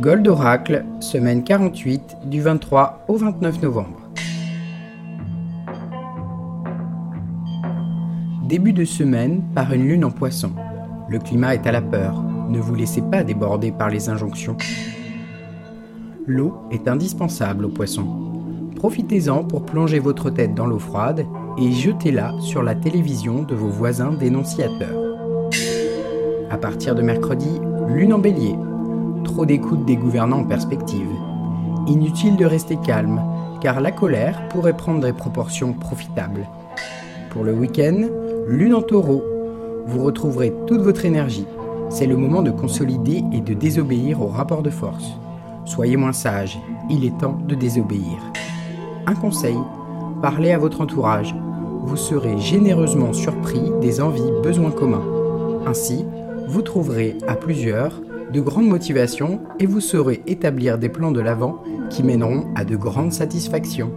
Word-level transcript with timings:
Gold 0.00 0.28
Oracle, 0.28 0.84
semaine 1.00 1.42
48 1.42 2.18
du 2.26 2.42
23 2.42 3.06
au 3.08 3.16
29 3.16 3.62
novembre. 3.62 4.10
Début 8.46 8.74
de 8.74 8.84
semaine 8.84 9.42
par 9.54 9.72
une 9.72 9.88
lune 9.88 10.04
en 10.04 10.10
poisson. 10.10 10.52
Le 11.08 11.18
climat 11.18 11.54
est 11.54 11.66
à 11.66 11.72
la 11.72 11.80
peur. 11.80 12.22
Ne 12.50 12.58
vous 12.58 12.74
laissez 12.74 13.00
pas 13.00 13.24
déborder 13.24 13.72
par 13.72 13.88
les 13.88 14.10
injonctions. 14.10 14.58
L'eau 16.26 16.54
est 16.70 16.88
indispensable 16.88 17.64
aux 17.64 17.70
poissons. 17.70 18.70
Profitez-en 18.76 19.44
pour 19.44 19.64
plonger 19.64 19.98
votre 19.98 20.28
tête 20.28 20.54
dans 20.54 20.66
l'eau 20.66 20.78
froide 20.78 21.24
et 21.56 21.72
jetez-la 21.72 22.34
sur 22.40 22.62
la 22.62 22.74
télévision 22.74 23.44
de 23.44 23.54
vos 23.54 23.70
voisins 23.70 24.12
dénonciateurs. 24.12 25.00
À 26.50 26.58
partir 26.58 26.94
de 26.94 27.00
mercredi, 27.00 27.48
lune 27.88 28.12
en 28.12 28.18
bélier. 28.18 28.56
D'écoute 29.44 29.84
des 29.84 29.96
gouvernants 29.96 30.40
en 30.40 30.44
perspective. 30.44 31.10
Inutile 31.86 32.36
de 32.36 32.46
rester 32.46 32.76
calme, 32.84 33.20
car 33.60 33.80
la 33.80 33.92
colère 33.92 34.48
pourrait 34.48 34.76
prendre 34.76 35.00
des 35.00 35.12
proportions 35.12 35.72
profitables. 35.72 36.48
Pour 37.30 37.44
le 37.44 37.52
week-end, 37.52 38.08
lune 38.48 38.74
en 38.74 38.82
taureau. 38.82 39.22
Vous 39.86 40.02
retrouverez 40.02 40.52
toute 40.66 40.80
votre 40.80 41.04
énergie. 41.04 41.46
C'est 41.90 42.06
le 42.06 42.16
moment 42.16 42.42
de 42.42 42.50
consolider 42.50 43.22
et 43.32 43.40
de 43.40 43.54
désobéir 43.54 44.20
au 44.20 44.26
rapport 44.26 44.62
de 44.62 44.70
force. 44.70 45.12
Soyez 45.64 45.96
moins 45.96 46.12
sage, 46.12 46.58
il 46.90 47.04
est 47.04 47.16
temps 47.18 47.38
de 47.46 47.54
désobéir. 47.54 48.18
Un 49.06 49.14
conseil, 49.14 49.58
parlez 50.22 50.52
à 50.52 50.58
votre 50.58 50.80
entourage. 50.80 51.36
Vous 51.82 51.96
serez 51.96 52.38
généreusement 52.38 53.12
surpris 53.12 53.70
des 53.80 54.00
envies 54.00 54.32
besoins 54.42 54.72
communs. 54.72 55.04
Ainsi, 55.66 56.04
vous 56.48 56.62
trouverez 56.62 57.18
à 57.28 57.34
plusieurs 57.34 58.00
de 58.32 58.40
grandes 58.40 58.68
motivations 58.68 59.40
et 59.60 59.66
vous 59.66 59.80
saurez 59.80 60.22
établir 60.26 60.78
des 60.78 60.88
plans 60.88 61.12
de 61.12 61.20
l'avant 61.20 61.62
qui 61.90 62.02
mèneront 62.02 62.46
à 62.54 62.64
de 62.64 62.76
grandes 62.76 63.12
satisfactions. 63.12 63.92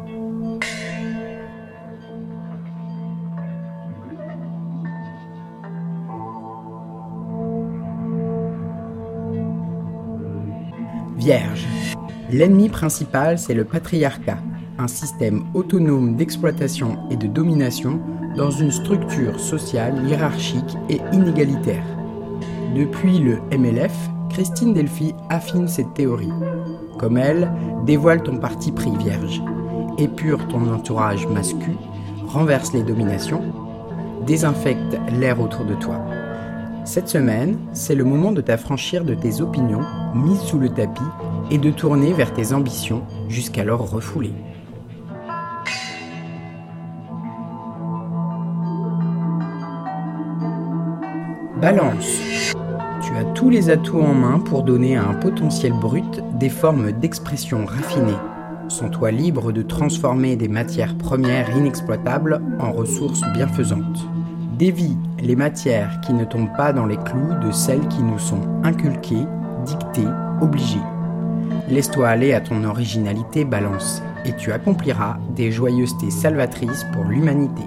Vierge. 11.17 11.67
L'ennemi 12.31 12.69
principal, 12.69 13.39
c'est 13.39 13.53
le 13.53 13.65
patriarcat, 13.65 14.37
un 14.77 14.87
système 14.87 15.43
autonome 15.53 16.15
d'exploitation 16.15 16.97
et 17.09 17.17
de 17.17 17.27
domination 17.27 17.99
dans 18.37 18.51
une 18.51 18.71
structure 18.71 19.39
sociale 19.39 20.07
hiérarchique 20.07 20.77
et 20.89 21.01
inégalitaire. 21.11 21.83
Depuis 22.75 23.17
le 23.17 23.39
MLF, 23.51 23.91
Christine 24.39 24.73
Delphi 24.73 25.13
affine 25.27 25.67
cette 25.67 25.93
théorie. 25.95 26.31
Comme 26.97 27.17
elle, 27.17 27.51
dévoile 27.85 28.23
ton 28.23 28.37
parti 28.37 28.71
pris 28.71 28.95
vierge, 28.95 29.41
épure 29.97 30.47
ton 30.47 30.73
entourage 30.73 31.27
mascu, 31.27 31.75
renverse 32.25 32.71
les 32.71 32.83
dominations, 32.83 33.43
désinfecte 34.25 34.97
l'air 35.19 35.41
autour 35.41 35.65
de 35.65 35.75
toi. 35.75 35.99
Cette 36.85 37.09
semaine, 37.09 37.59
c'est 37.73 37.95
le 37.95 38.05
moment 38.05 38.31
de 38.31 38.39
t'affranchir 38.39 39.03
de 39.03 39.13
tes 39.13 39.41
opinions 39.41 39.83
mises 40.15 40.39
sous 40.39 40.57
le 40.57 40.69
tapis 40.69 41.01
et 41.51 41.57
de 41.57 41.69
tourner 41.69 42.13
vers 42.13 42.31
tes 42.33 42.53
ambitions 42.53 43.03
jusqu'alors 43.27 43.91
refoulées. 43.91 44.31
Balance. 51.59 52.55
Tu 53.09 53.17
as 53.17 53.23
tous 53.23 53.49
les 53.49 53.71
atouts 53.71 54.01
en 54.01 54.13
main 54.13 54.37
pour 54.37 54.61
donner 54.61 54.95
à 54.95 55.03
un 55.03 55.15
potentiel 55.15 55.73
brut 55.73 56.21
des 56.37 56.49
formes 56.49 56.91
d'expression 56.91 57.65
raffinées. 57.65 58.19
Sens-toi 58.67 59.09
libre 59.09 59.51
de 59.51 59.63
transformer 59.63 60.35
des 60.35 60.47
matières 60.47 60.95
premières 60.95 61.49
inexploitables 61.57 62.39
en 62.59 62.71
ressources 62.71 63.23
bienfaisantes. 63.33 64.07
Dévie 64.59 64.95
les 65.23 65.35
matières 65.35 65.99
qui 66.01 66.13
ne 66.13 66.23
tombent 66.23 66.55
pas 66.55 66.71
dans 66.71 66.85
les 66.85 66.97
clous 66.97 67.33
de 67.43 67.51
celles 67.51 67.87
qui 67.87 68.03
nous 68.03 68.19
sont 68.19 68.41
inculquées, 68.63 69.25
dictées, 69.65 70.11
obligées. 70.39 70.77
Laisse-toi 71.67 72.07
aller 72.07 72.33
à 72.33 72.41
ton 72.41 72.63
originalité 72.63 73.43
balance 73.43 74.03
et 74.23 74.33
tu 74.33 74.51
accompliras 74.51 75.17
des 75.35 75.51
joyeusetés 75.51 76.11
salvatrices 76.11 76.85
pour 76.93 77.05
l'humanité. 77.05 77.63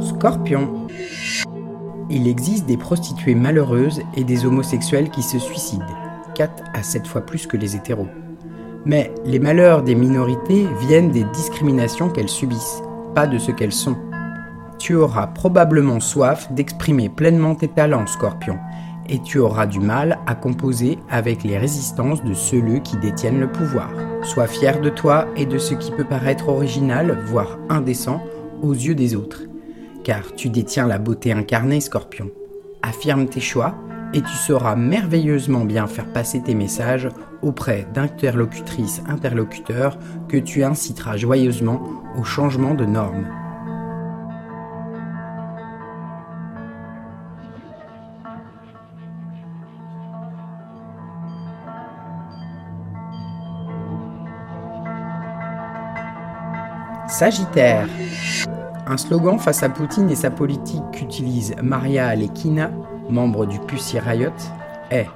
Scorpion. 0.00 0.86
Il 2.10 2.28
existe 2.28 2.66
des 2.66 2.76
prostituées 2.76 3.34
malheureuses 3.34 4.02
et 4.14 4.24
des 4.24 4.44
homosexuels 4.44 5.10
qui 5.10 5.22
se 5.22 5.38
suicident, 5.38 5.84
4 6.34 6.64
à 6.74 6.82
7 6.82 7.06
fois 7.06 7.22
plus 7.22 7.46
que 7.46 7.56
les 7.56 7.76
hétéros. 7.76 8.08
Mais 8.84 9.12
les 9.24 9.38
malheurs 9.38 9.82
des 9.82 9.94
minorités 9.94 10.66
viennent 10.80 11.10
des 11.10 11.24
discriminations 11.24 12.10
qu'elles 12.10 12.28
subissent, 12.28 12.82
pas 13.14 13.26
de 13.26 13.38
ce 13.38 13.50
qu'elles 13.50 13.72
sont. 13.72 13.96
Tu 14.78 14.94
auras 14.94 15.26
probablement 15.28 16.00
soif 16.00 16.52
d'exprimer 16.52 17.08
pleinement 17.08 17.54
tes 17.54 17.68
talents, 17.68 18.06
Scorpion, 18.06 18.58
et 19.08 19.20
tu 19.20 19.38
auras 19.38 19.66
du 19.66 19.80
mal 19.80 20.18
à 20.26 20.34
composer 20.34 20.98
avec 21.10 21.42
les 21.42 21.58
résistances 21.58 22.22
de 22.22 22.34
ceux 22.34 22.60
qui 22.84 22.96
détiennent 22.98 23.40
le 23.40 23.50
pouvoir. 23.50 23.90
Sois 24.22 24.46
fier 24.46 24.80
de 24.80 24.90
toi 24.90 25.26
et 25.36 25.46
de 25.46 25.58
ce 25.58 25.74
qui 25.74 25.90
peut 25.90 26.04
paraître 26.04 26.48
original, 26.48 27.18
voire 27.26 27.58
indécent, 27.68 28.20
aux 28.62 28.72
yeux 28.72 28.94
des 28.94 29.16
autres 29.16 29.42
car 30.06 30.36
tu 30.36 30.50
détiens 30.50 30.86
la 30.86 31.00
beauté 31.00 31.32
incarnée, 31.32 31.80
Scorpion. 31.80 32.30
Affirme 32.80 33.26
tes 33.26 33.40
choix 33.40 33.74
et 34.14 34.20
tu 34.20 34.32
sauras 34.46 34.76
merveilleusement 34.76 35.64
bien 35.64 35.88
faire 35.88 36.12
passer 36.12 36.40
tes 36.40 36.54
messages 36.54 37.08
auprès 37.42 37.88
d'interlocutrices, 37.92 39.02
interlocuteurs 39.08 39.98
que 40.28 40.36
tu 40.36 40.62
inciteras 40.62 41.16
joyeusement 41.16 41.82
au 42.16 42.22
changement 42.22 42.74
de 42.74 42.84
normes. 42.84 43.26
Sagittaire. 57.08 57.88
Un 58.88 58.96
slogan 58.98 59.36
face 59.36 59.64
à 59.64 59.68
Poutine 59.68 60.10
et 60.10 60.14
sa 60.14 60.30
politique 60.30 60.84
qu'utilise 60.92 61.56
Maria 61.60 62.06
Alekina, 62.06 62.70
membre 63.10 63.44
du 63.44 63.58
Pussy 63.58 63.98
Riot, 63.98 64.30
est 64.92 65.08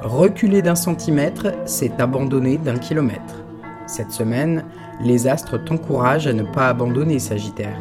Reculer 0.00 0.62
d'un 0.62 0.74
centimètre, 0.74 1.54
c'est 1.64 2.00
abandonner 2.00 2.58
d'un 2.58 2.76
kilomètre. 2.76 3.44
Cette 3.86 4.10
semaine, 4.10 4.64
les 5.00 5.28
astres 5.28 5.64
t'encouragent 5.64 6.26
à 6.26 6.32
ne 6.32 6.42
pas 6.42 6.68
abandonner 6.68 7.20
Sagittaire. 7.20 7.78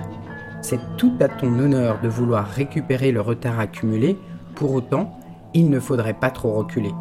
C'est 0.62 0.80
tout 0.98 1.14
à 1.20 1.28
ton 1.28 1.58
honneur 1.58 2.00
de 2.02 2.10
vouloir 2.10 2.46
récupérer 2.46 3.12
le 3.12 3.22
retard 3.22 3.60
accumulé, 3.60 4.20
pour 4.54 4.72
autant, 4.76 5.18
il 5.56 5.72
ne 5.72 5.80
faudrait 5.80 6.14
pas 6.14 6.30
trop 6.30 6.54
reculer. 6.54 6.94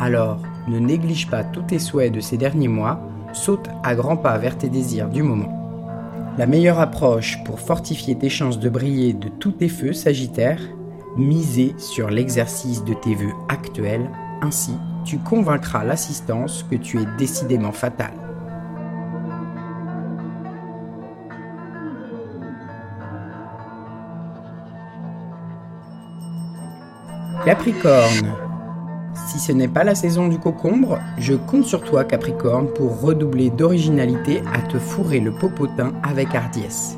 Alors, 0.00 0.38
ne 0.66 0.80
néglige 0.80 1.30
pas 1.30 1.44
tous 1.44 1.62
tes 1.62 1.78
souhaits 1.78 2.12
de 2.12 2.20
ces 2.20 2.36
derniers 2.36 2.66
mois, 2.66 3.00
saute 3.32 3.68
à 3.84 3.94
grands 3.94 4.16
pas 4.16 4.36
vers 4.36 4.58
tes 4.58 4.68
désirs 4.68 5.08
du 5.08 5.22
moment. 5.22 5.61
La 6.38 6.46
meilleure 6.46 6.80
approche 6.80 7.44
pour 7.44 7.60
fortifier 7.60 8.16
tes 8.16 8.30
chances 8.30 8.58
de 8.58 8.70
briller 8.70 9.12
de 9.12 9.28
tous 9.28 9.52
tes 9.52 9.68
feux 9.68 9.92
Sagittaire, 9.92 10.60
miser 11.14 11.74
sur 11.76 12.08
l'exercice 12.08 12.84
de 12.84 12.94
tes 12.94 13.14
vœux 13.14 13.34
actuels, 13.50 14.08
ainsi 14.40 14.72
tu 15.04 15.18
convaincras 15.18 15.84
l'assistance 15.84 16.64
que 16.70 16.76
tu 16.76 17.00
es 17.02 17.06
décidément 17.18 17.72
fatal. 17.72 18.12
Capricorne, 27.44 28.51
si 29.14 29.38
ce 29.38 29.52
n'est 29.52 29.68
pas 29.68 29.84
la 29.84 29.94
saison 29.94 30.28
du 30.28 30.38
cocombre, 30.38 30.98
je 31.18 31.34
compte 31.34 31.64
sur 31.64 31.82
toi 31.82 32.04
Capricorne 32.04 32.68
pour 32.68 33.00
redoubler 33.00 33.50
d'originalité 33.50 34.42
à 34.52 34.60
te 34.60 34.78
fourrer 34.78 35.20
le 35.20 35.32
popotin 35.32 35.92
avec 36.02 36.34
hardiesse. 36.34 36.96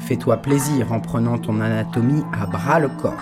Fais-toi 0.00 0.36
plaisir 0.36 0.92
en 0.92 1.00
prenant 1.00 1.38
ton 1.38 1.60
anatomie 1.60 2.22
à 2.32 2.46
bras 2.46 2.78
le 2.78 2.88
corps. 2.88 3.12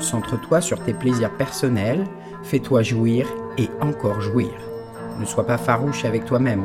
Centre-toi 0.00 0.60
sur 0.60 0.82
tes 0.84 0.92
plaisirs 0.92 1.34
personnels, 1.36 2.04
fais-toi 2.42 2.82
jouir 2.82 3.26
et 3.56 3.68
encore 3.80 4.20
jouir. 4.20 4.50
Ne 5.18 5.24
sois 5.24 5.46
pas 5.46 5.58
farouche 5.58 6.04
avec 6.04 6.24
toi-même. 6.24 6.64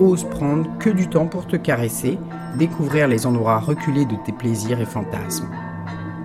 Ose 0.00 0.24
prendre 0.24 0.68
que 0.78 0.90
du 0.90 1.08
temps 1.08 1.26
pour 1.26 1.46
te 1.46 1.56
caresser, 1.56 2.18
découvrir 2.58 3.06
les 3.06 3.26
endroits 3.26 3.58
reculés 3.58 4.04
de 4.04 4.16
tes 4.24 4.32
plaisirs 4.32 4.80
et 4.80 4.86
fantasmes. 4.86 5.48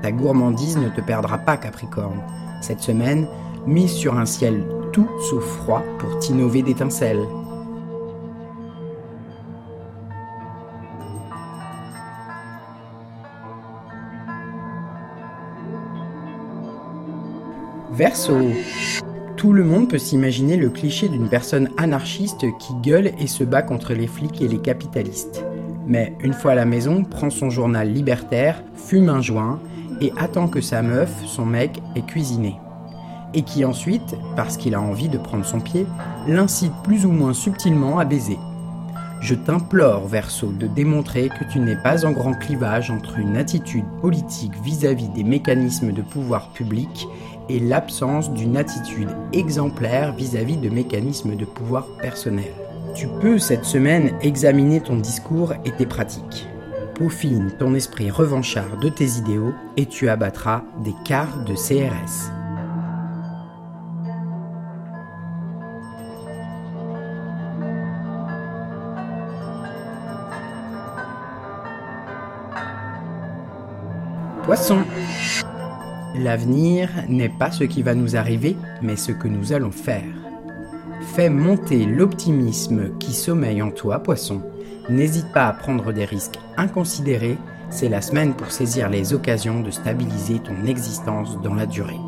Ta 0.01 0.11
gourmandise 0.11 0.77
ne 0.77 0.89
te 0.89 1.01
perdra 1.01 1.37
pas 1.37 1.57
Capricorne. 1.57 2.21
Cette 2.61 2.81
semaine, 2.81 3.27
mise 3.69 3.93
sur 3.93 4.17
un 4.17 4.25
ciel 4.25 4.65
tout 4.91 5.07
sauf 5.29 5.43
froid 5.43 5.83
pour 5.99 6.17
t'innover 6.19 6.63
d'étincelles. 6.63 7.25
Verso. 17.91 18.33
Tout 19.35 19.53
le 19.53 19.63
monde 19.63 19.89
peut 19.89 19.97
s'imaginer 19.97 20.57
le 20.57 20.69
cliché 20.69 21.07
d'une 21.07 21.29
personne 21.29 21.69
anarchiste 21.77 22.45
qui 22.57 22.73
gueule 22.81 23.11
et 23.19 23.27
se 23.27 23.43
bat 23.43 23.61
contre 23.61 23.93
les 23.93 24.07
flics 24.07 24.41
et 24.41 24.47
les 24.47 24.59
capitalistes. 24.59 25.43
Mais 25.85 26.13
une 26.21 26.33
fois 26.33 26.51
à 26.51 26.55
la 26.55 26.65
maison, 26.65 27.03
prend 27.03 27.29
son 27.29 27.49
journal 27.49 27.91
libertaire, 27.91 28.63
fume 28.75 29.09
un 29.09 29.21
joint 29.21 29.59
et 30.01 30.11
attend 30.17 30.47
que 30.47 30.61
sa 30.61 30.81
meuf, 30.81 31.11
son 31.25 31.45
mec, 31.45 31.81
ait 31.95 32.01
cuisiné. 32.01 32.55
Et 33.33 33.43
qui 33.43 33.63
ensuite, 33.63 34.15
parce 34.35 34.57
qu'il 34.57 34.75
a 34.75 34.81
envie 34.81 35.09
de 35.09 35.17
prendre 35.17 35.45
son 35.45 35.59
pied, 35.59 35.85
l'incite 36.27 36.73
plus 36.83 37.05
ou 37.05 37.11
moins 37.11 37.33
subtilement 37.33 37.99
à 37.99 38.05
baiser. 38.05 38.39
Je 39.21 39.35
t'implore, 39.35 40.07
Verso, 40.07 40.47
de 40.47 40.65
démontrer 40.65 41.27
que 41.29 41.43
tu 41.51 41.59
n'es 41.59 41.75
pas 41.75 42.05
en 42.05 42.11
grand 42.11 42.33
clivage 42.33 42.89
entre 42.89 43.19
une 43.19 43.35
attitude 43.35 43.85
politique 44.01 44.53
vis-à-vis 44.63 45.09
des 45.09 45.25
mécanismes 45.25 45.91
de 45.91 46.01
pouvoir 46.01 46.49
public 46.49 47.07
et 47.49 47.59
l'absence 47.59 48.31
d'une 48.31 48.55
attitude 48.55 49.09
exemplaire 49.33 50.13
vis-à-vis 50.13 50.57
de 50.57 50.69
mécanismes 50.69 51.35
de 51.35 51.45
pouvoir 51.45 51.85
personnel. 52.01 52.53
Tu 52.95 53.07
peux 53.21 53.39
cette 53.39 53.65
semaine 53.65 54.13
examiner 54.21 54.79
ton 54.79 54.95
discours 54.95 55.53
et 55.65 55.71
tes 55.71 55.85
pratiques. 55.85 56.47
Peaufine 56.95 57.51
ton 57.59 57.75
esprit 57.75 58.09
revanchard 58.09 58.77
de 58.81 58.89
tes 58.89 59.17
idéaux 59.17 59.53
et 59.77 59.85
tu 59.85 60.09
abattras 60.09 60.63
des 60.83 60.95
quarts 61.05 61.43
de 61.45 61.55
CRS. 61.55 62.38
Poisson. 74.49 74.79
L'avenir 76.15 76.89
n'est 77.07 77.29
pas 77.29 77.51
ce 77.51 77.65
qui 77.65 77.83
va 77.83 77.93
nous 77.93 78.15
arriver, 78.15 78.57
mais 78.81 78.95
ce 78.95 79.11
que 79.11 79.27
nous 79.27 79.53
allons 79.53 79.69
faire. 79.69 80.01
Fais 81.13 81.29
monter 81.29 81.85
l'optimisme 81.85 82.97
qui 82.97 83.13
sommeille 83.13 83.61
en 83.61 83.69
toi, 83.69 83.99
poisson. 83.99 84.41
N'hésite 84.89 85.31
pas 85.33 85.45
à 85.45 85.53
prendre 85.53 85.93
des 85.93 86.03
risques 86.03 86.39
inconsidérés, 86.57 87.37
c'est 87.69 87.89
la 87.89 88.01
semaine 88.01 88.33
pour 88.33 88.49
saisir 88.49 88.89
les 88.89 89.13
occasions 89.13 89.59
de 89.59 89.69
stabiliser 89.69 90.39
ton 90.39 90.65
existence 90.65 91.39
dans 91.43 91.53
la 91.53 91.67
durée. 91.67 91.99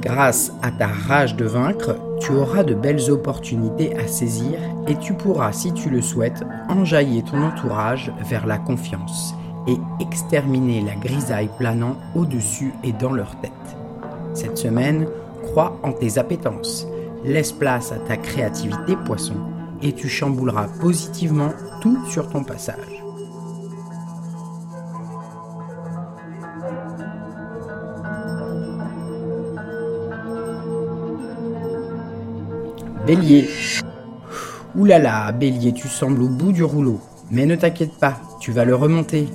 Grâce 0.00 0.54
à 0.62 0.70
ta 0.70 0.86
rage 0.86 1.36
de 1.36 1.44
vaincre, 1.44 1.98
tu 2.22 2.32
auras 2.32 2.64
de 2.64 2.72
belles 2.72 3.10
opportunités 3.10 3.94
à 3.98 4.08
saisir 4.08 4.58
et 4.86 4.96
tu 4.96 5.12
pourras, 5.12 5.52
si 5.52 5.74
tu 5.74 5.90
le 5.90 6.00
souhaites, 6.00 6.42
enjailler 6.70 7.22
ton 7.24 7.42
entourage 7.42 8.10
vers 8.26 8.46
la 8.46 8.56
confiance 8.56 9.34
et 9.68 9.78
exterminer 10.00 10.80
la 10.80 10.94
grisaille 10.94 11.50
planant 11.58 11.96
au-dessus 12.14 12.72
et 12.82 12.92
dans 12.92 13.12
leur 13.12 13.38
tête. 13.40 13.52
Cette 14.34 14.56
semaine, 14.56 15.06
crois 15.42 15.78
en 15.82 15.92
tes 15.92 16.18
appétences, 16.18 16.86
laisse 17.24 17.52
place 17.52 17.92
à 17.92 17.98
ta 17.98 18.16
créativité 18.16 18.96
poisson 19.04 19.34
et 19.82 19.92
tu 19.92 20.08
chambouleras 20.08 20.68
positivement 20.80 21.52
tout 21.80 21.98
sur 22.06 22.28
ton 22.28 22.42
passage. 22.42 22.76
Bélier. 33.06 33.48
Oulala, 34.76 35.32
Bélier, 35.32 35.72
tu 35.72 35.88
sembles 35.88 36.22
au 36.22 36.28
bout 36.28 36.52
du 36.52 36.62
rouleau. 36.62 37.00
Mais 37.30 37.46
ne 37.46 37.56
t'inquiète 37.56 37.98
pas, 37.98 38.20
tu 38.38 38.52
vas 38.52 38.64
le 38.64 38.74
remonter 38.74 39.28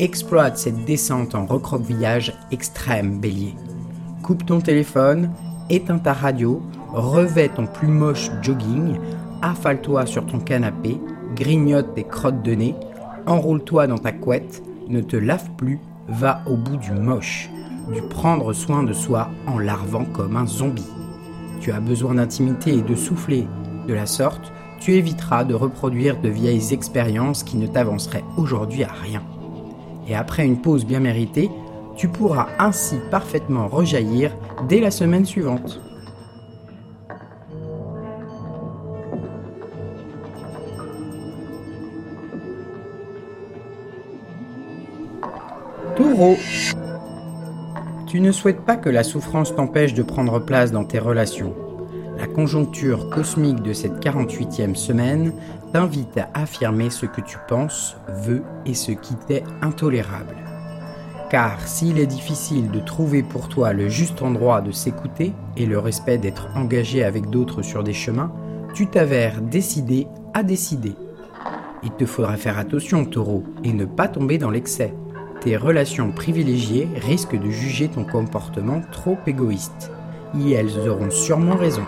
exploite 0.00 0.56
cette 0.56 0.86
descente 0.86 1.34
en 1.34 1.44
recroquevillage 1.44 2.32
extrême, 2.50 3.20
bélier. 3.20 3.54
Coupe 4.22 4.46
ton 4.46 4.62
téléphone, 4.62 5.30
éteins 5.68 5.98
ta 5.98 6.14
radio, 6.14 6.62
revêt 6.94 7.50
ton 7.50 7.66
plus 7.66 7.88
moche 7.88 8.30
jogging, 8.40 8.96
affale-toi 9.42 10.06
sur 10.06 10.24
ton 10.24 10.38
canapé, 10.38 10.98
grignote 11.36 11.94
tes 11.94 12.04
crottes 12.04 12.42
de 12.42 12.54
nez, 12.54 12.74
enroule-toi 13.26 13.88
dans 13.88 13.98
ta 13.98 14.12
couette, 14.12 14.62
ne 14.88 15.02
te 15.02 15.16
lave 15.16 15.50
plus, 15.58 15.78
va 16.08 16.40
au 16.46 16.56
bout 16.56 16.78
du 16.78 16.92
moche, 16.92 17.50
du 17.92 18.00
prendre 18.00 18.54
soin 18.54 18.82
de 18.82 18.94
soi 18.94 19.28
en 19.46 19.58
larvant 19.58 20.06
comme 20.06 20.36
un 20.36 20.46
zombie. 20.46 20.90
Tu 21.60 21.72
as 21.72 21.80
besoin 21.80 22.14
d'intimité 22.14 22.72
et 22.72 22.82
de 22.82 22.94
souffler. 22.94 23.46
De 23.86 23.92
la 23.92 24.06
sorte, 24.06 24.50
tu 24.78 24.94
éviteras 24.94 25.44
de 25.44 25.52
reproduire 25.52 26.18
de 26.22 26.30
vieilles 26.30 26.72
expériences 26.72 27.42
qui 27.42 27.58
ne 27.58 27.66
t'avanceraient 27.66 28.24
aujourd'hui 28.38 28.82
à 28.82 28.92
rien 28.92 29.22
et 30.10 30.14
après 30.16 30.44
une 30.44 30.60
pause 30.60 30.84
bien 30.84 30.98
méritée, 30.98 31.48
tu 31.94 32.08
pourras 32.08 32.48
ainsi 32.58 32.96
parfaitement 33.12 33.68
rejaillir 33.68 34.36
dès 34.68 34.80
la 34.80 34.90
semaine 34.90 35.24
suivante. 35.24 35.80
Taureau. 45.94 46.36
Tu 48.08 48.20
ne 48.20 48.32
souhaites 48.32 48.62
pas 48.62 48.76
que 48.76 48.88
la 48.88 49.04
souffrance 49.04 49.54
t'empêche 49.54 49.94
de 49.94 50.02
prendre 50.02 50.40
place 50.40 50.72
dans 50.72 50.84
tes 50.84 50.98
relations. 50.98 51.54
La 52.18 52.26
conjoncture 52.26 53.10
cosmique 53.10 53.62
de 53.62 53.72
cette 53.72 54.04
48e 54.04 54.74
semaine 54.74 55.32
t'invite 55.72 56.18
à 56.18 56.28
affirmer 56.34 56.90
ce 56.90 57.06
que 57.06 57.20
tu 57.20 57.38
penses, 57.48 57.96
veux 58.08 58.42
et 58.66 58.74
ce 58.74 58.92
qui 58.92 59.14
t'est 59.14 59.44
intolérable. 59.62 60.36
Car 61.30 61.60
s'il 61.66 61.98
est 62.00 62.06
difficile 62.06 62.70
de 62.70 62.80
trouver 62.80 63.22
pour 63.22 63.48
toi 63.48 63.72
le 63.72 63.88
juste 63.88 64.20
endroit 64.22 64.60
de 64.60 64.72
s'écouter 64.72 65.32
et 65.56 65.66
le 65.66 65.78
respect 65.78 66.18
d'être 66.18 66.48
engagé 66.56 67.04
avec 67.04 67.30
d'autres 67.30 67.62
sur 67.62 67.84
des 67.84 67.92
chemins, 67.92 68.32
tu 68.74 68.88
t'avères 68.88 69.40
décidé 69.40 70.08
à 70.34 70.42
décider. 70.42 70.94
Il 71.82 71.92
te 71.92 72.04
faudra 72.04 72.36
faire 72.36 72.58
attention, 72.58 73.04
taureau, 73.04 73.44
et 73.64 73.72
ne 73.72 73.84
pas 73.84 74.08
tomber 74.08 74.38
dans 74.38 74.50
l'excès. 74.50 74.92
Tes 75.40 75.56
relations 75.56 76.12
privilégiées 76.12 76.88
risquent 76.96 77.40
de 77.40 77.50
juger 77.50 77.88
ton 77.88 78.04
comportement 78.04 78.82
trop 78.92 79.16
égoïste. 79.26 79.90
Et 80.38 80.52
elles 80.52 80.78
auront 80.88 81.10
sûrement 81.10 81.56
raison. 81.56 81.86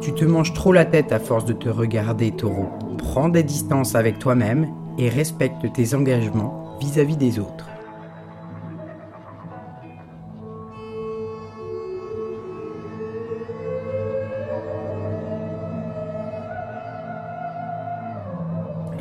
Tu 0.00 0.12
te 0.12 0.24
manges 0.24 0.52
trop 0.52 0.72
la 0.72 0.84
tête 0.84 1.10
à 1.12 1.18
force 1.18 1.44
de 1.44 1.52
te 1.52 1.68
regarder, 1.68 2.30
taureau. 2.30 2.68
Prends 3.02 3.28
des 3.28 3.42
distances 3.42 3.94
avec 3.94 4.18
toi-même 4.18 4.68
et 4.98 5.08
respecte 5.08 5.72
tes 5.72 5.94
engagements 5.94 6.76
vis-à-vis 6.80 7.16
des 7.16 7.38
autres. 7.38 7.68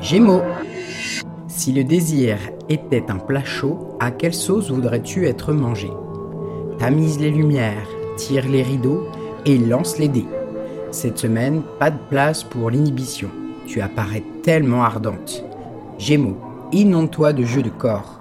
Gémeaux. 0.02 0.42
Si 1.48 1.72
le 1.72 1.84
désir 1.84 2.38
était 2.70 3.10
un 3.10 3.18
plat 3.18 3.46
chaud, 3.46 3.96
à 4.00 4.12
quelle 4.12 4.34
sauce 4.34 4.72
voudrais-tu 4.72 5.28
être 5.28 5.54
mangé? 5.54 5.90
Tamise 6.80 7.20
les 7.20 7.30
lumières, 7.30 7.88
tire 8.18 8.50
les 8.50 8.64
rideaux 8.64 9.08
et 9.46 9.58
lance 9.58 10.00
les 10.00 10.10
dés. 10.10 10.28
Cette 10.92 11.20
semaine, 11.20 11.62
pas 11.80 11.92
de 11.92 12.00
place 12.10 12.44
pour 12.44 12.72
l'inhibition. 12.72 13.30
Tu 13.72 13.80
apparais 13.80 14.24
tellement 14.44 14.84
ardente. 14.84 15.46
Gémeaux, 15.98 16.36
inonde-toi 16.74 17.32
de 17.32 17.46
jeux 17.46 17.62
de 17.62 17.70
corps. 17.70 18.20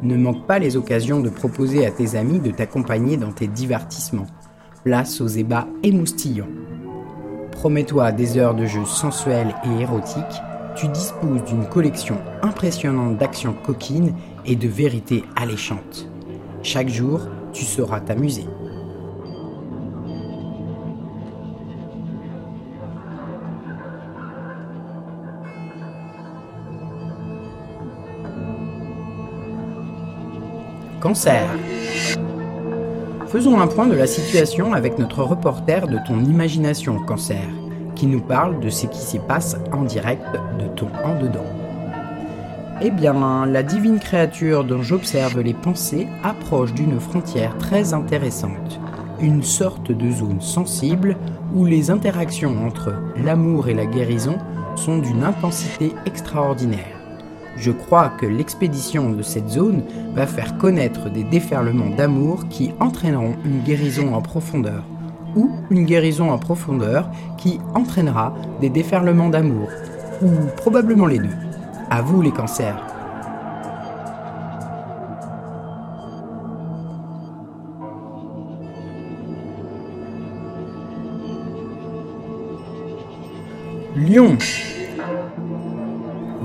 Ne 0.00 0.16
manque 0.16 0.46
pas 0.46 0.60
les 0.60 0.76
occasions 0.76 1.18
de 1.18 1.28
proposer 1.28 1.84
à 1.84 1.90
tes 1.90 2.14
amis 2.14 2.38
de 2.38 2.52
t'accompagner 2.52 3.16
dans 3.16 3.32
tes 3.32 3.48
divertissements. 3.48 4.28
Place 4.84 5.20
aux 5.20 5.26
ébats 5.26 5.66
émoustillants. 5.82 6.46
Promets-toi 7.50 8.12
des 8.12 8.38
heures 8.38 8.54
de 8.54 8.64
jeux 8.64 8.84
sensuels 8.84 9.56
et 9.64 9.80
érotiques. 9.80 10.40
Tu 10.76 10.86
disposes 10.86 11.42
d'une 11.48 11.66
collection 11.66 12.18
impressionnante 12.42 13.18
d'actions 13.18 13.54
coquines 13.54 14.14
et 14.46 14.54
de 14.54 14.68
vérités 14.68 15.24
alléchantes. 15.34 16.08
Chaque 16.62 16.88
jour, 16.88 17.22
tu 17.52 17.64
sauras 17.64 17.98
t'amuser. 17.98 18.46
Cancer. 31.02 31.48
Faisons 33.26 33.58
un 33.58 33.66
point 33.66 33.88
de 33.88 33.96
la 33.96 34.06
situation 34.06 34.72
avec 34.72 35.00
notre 35.00 35.24
reporter 35.24 35.88
de 35.88 35.98
ton 36.06 36.20
imagination, 36.20 37.00
Cancer, 37.00 37.48
qui 37.96 38.06
nous 38.06 38.20
parle 38.20 38.60
de 38.60 38.70
ce 38.70 38.86
qui 38.86 39.00
s'y 39.00 39.18
passe 39.18 39.56
en 39.72 39.82
direct 39.82 40.24
de 40.60 40.68
ton 40.76 40.86
en 41.04 41.20
dedans. 41.20 41.50
Eh 42.80 42.92
bien, 42.92 43.46
la 43.46 43.64
divine 43.64 43.98
créature 43.98 44.62
dont 44.62 44.82
j'observe 44.82 45.40
les 45.40 45.54
pensées 45.54 46.06
approche 46.22 46.72
d'une 46.72 47.00
frontière 47.00 47.58
très 47.58 47.94
intéressante, 47.94 48.78
une 49.20 49.42
sorte 49.42 49.90
de 49.90 50.08
zone 50.08 50.40
sensible 50.40 51.16
où 51.52 51.64
les 51.64 51.90
interactions 51.90 52.64
entre 52.64 52.94
l'amour 53.16 53.68
et 53.68 53.74
la 53.74 53.86
guérison 53.86 54.38
sont 54.76 54.98
d'une 54.98 55.24
intensité 55.24 55.94
extraordinaire. 56.06 57.01
Je 57.56 57.70
crois 57.70 58.08
que 58.08 58.26
l'expédition 58.26 59.10
de 59.10 59.22
cette 59.22 59.48
zone 59.48 59.82
va 60.14 60.26
faire 60.26 60.56
connaître 60.58 61.10
des 61.10 61.24
déferlements 61.24 61.94
d'amour 61.94 62.48
qui 62.48 62.72
entraîneront 62.80 63.36
une 63.44 63.60
guérison 63.60 64.14
en 64.14 64.22
profondeur, 64.22 64.84
ou 65.36 65.50
une 65.70 65.84
guérison 65.84 66.30
en 66.30 66.38
profondeur 66.38 67.08
qui 67.36 67.60
entraînera 67.74 68.34
des 68.60 68.70
déferlements 68.70 69.28
d'amour, 69.28 69.68
ou 70.22 70.28
probablement 70.56 71.06
les 71.06 71.18
deux. 71.18 71.36
À 71.90 72.00
vous 72.00 72.22
les 72.22 72.32
cancers. 72.32 72.86
Lion 83.94 84.38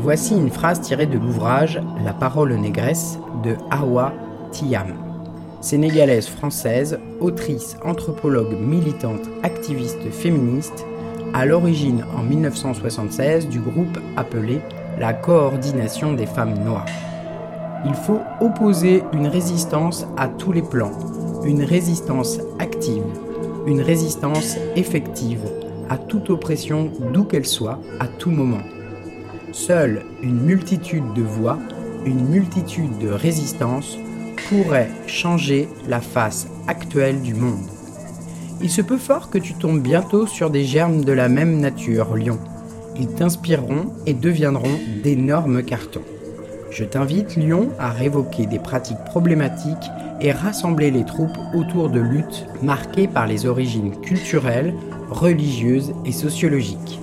Voici 0.07 0.35
une 0.35 0.49
phrase 0.49 0.79
tirée 0.79 1.05
de 1.05 1.17
l'ouvrage 1.17 1.81
La 2.05 2.13
parole 2.13 2.53
négresse 2.53 3.19
de 3.43 3.57
Awa 3.69 4.13
Tiam. 4.51 4.93
Sénégalaise 5.59 6.29
française, 6.29 6.97
autrice, 7.19 7.75
anthropologue, 7.83 8.57
militante, 8.57 9.27
activiste 9.43 10.09
féministe, 10.09 10.85
à 11.33 11.45
l'origine 11.45 12.05
en 12.17 12.23
1976 12.23 13.49
du 13.49 13.59
groupe 13.59 13.99
appelé 14.15 14.61
la 14.97 15.11
Coordination 15.11 16.13
des 16.13 16.25
femmes 16.25 16.57
noires. 16.63 16.85
Il 17.85 17.93
faut 17.93 18.21
opposer 18.39 19.03
une 19.11 19.27
résistance 19.27 20.07
à 20.15 20.29
tous 20.29 20.53
les 20.53 20.61
plans, 20.61 20.93
une 21.43 21.65
résistance 21.65 22.39
active, 22.59 23.03
une 23.65 23.81
résistance 23.81 24.55
effective 24.77 25.41
à 25.89 25.97
toute 25.97 26.29
oppression 26.29 26.93
d'où 27.11 27.25
qu'elle 27.25 27.45
soit, 27.45 27.81
à 27.99 28.07
tout 28.07 28.31
moment. 28.31 28.61
Seule 29.57 30.03
une 30.21 30.39
multitude 30.43 31.15
de 31.15 31.23
voix, 31.23 31.57
une 32.05 32.29
multitude 32.29 32.99
de 32.99 33.09
résistances 33.09 33.97
pourrait 34.47 34.91
changer 35.07 35.67
la 35.87 35.99
face 35.99 36.47
actuelle 36.67 37.23
du 37.23 37.33
monde. 37.33 37.65
Il 38.61 38.69
se 38.69 38.83
peut 38.83 38.99
fort 38.99 39.31
que 39.31 39.39
tu 39.39 39.55
tombes 39.55 39.81
bientôt 39.81 40.27
sur 40.27 40.51
des 40.51 40.63
germes 40.63 41.03
de 41.03 41.11
la 41.11 41.27
même 41.27 41.59
nature, 41.59 42.15
Lion. 42.15 42.37
Ils 42.99 43.07
t'inspireront 43.07 43.93
et 44.05 44.13
deviendront 44.13 44.79
d'énormes 45.01 45.63
cartons. 45.63 46.05
Je 46.69 46.83
t'invite, 46.83 47.35
Lyon, 47.35 47.69
à 47.79 47.89
révoquer 47.89 48.45
des 48.45 48.59
pratiques 48.59 49.03
problématiques 49.05 49.89
et 50.21 50.31
rassembler 50.31 50.91
les 50.91 51.03
troupes 51.03 51.37
autour 51.55 51.89
de 51.89 51.99
luttes 51.99 52.45
marquées 52.61 53.07
par 53.07 53.25
les 53.25 53.47
origines 53.47 53.99
culturelles, 54.01 54.75
religieuses 55.09 55.93
et 56.05 56.11
sociologiques. 56.11 56.99